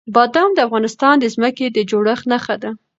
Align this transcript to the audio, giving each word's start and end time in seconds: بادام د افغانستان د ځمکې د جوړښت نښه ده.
بادام 0.15 0.49
د 0.55 0.59
افغانستان 0.67 1.15
د 1.19 1.25
ځمکې 1.35 1.65
د 1.71 1.77
جوړښت 1.89 2.25
نښه 2.31 2.55
ده. 2.63 2.71